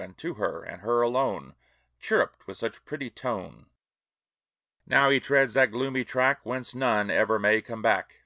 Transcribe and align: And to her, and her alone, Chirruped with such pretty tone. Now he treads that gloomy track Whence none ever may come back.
And 0.00 0.16
to 0.16 0.32
her, 0.32 0.62
and 0.62 0.80
her 0.80 1.02
alone, 1.02 1.54
Chirruped 2.00 2.46
with 2.46 2.56
such 2.56 2.82
pretty 2.86 3.10
tone. 3.10 3.66
Now 4.86 5.10
he 5.10 5.20
treads 5.20 5.52
that 5.52 5.70
gloomy 5.70 6.02
track 6.02 6.40
Whence 6.44 6.74
none 6.74 7.10
ever 7.10 7.38
may 7.38 7.60
come 7.60 7.82
back. 7.82 8.22